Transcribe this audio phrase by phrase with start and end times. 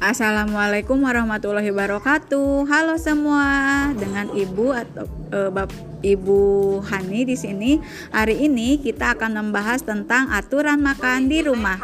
[0.00, 2.64] Assalamualaikum warahmatullahi wabarakatuh.
[2.64, 3.44] Halo semua,
[3.92, 5.68] dengan Ibu atau e, Bap,
[6.00, 6.40] Ibu
[6.88, 7.76] Hani di sini.
[8.08, 11.76] Hari ini kita akan membahas tentang aturan makan di rumah.